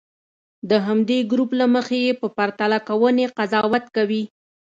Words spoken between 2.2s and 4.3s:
په پرتله کوونې قضاوت کوي.